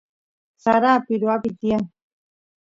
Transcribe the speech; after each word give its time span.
sara 0.63 0.91
pirwapi 1.05 1.49
tiyan 1.59 1.83